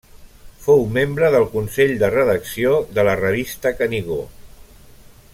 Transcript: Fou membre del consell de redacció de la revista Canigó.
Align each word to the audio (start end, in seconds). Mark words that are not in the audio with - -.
Fou 0.61 0.79
membre 0.95 1.27
del 1.35 1.43
consell 1.51 1.93
de 2.03 2.09
redacció 2.15 2.71
de 2.99 3.05
la 3.11 3.15
revista 3.19 3.73
Canigó. 3.83 4.19